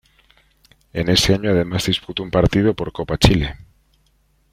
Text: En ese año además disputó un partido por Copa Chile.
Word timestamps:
En 0.93 1.09
ese 1.09 1.35
año 1.35 1.51
además 1.51 1.85
disputó 1.85 2.23
un 2.23 2.31
partido 2.31 2.73
por 2.73 2.91
Copa 2.91 3.19
Chile. 3.19 3.55